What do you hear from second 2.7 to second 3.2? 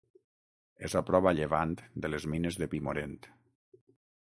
Pimorent.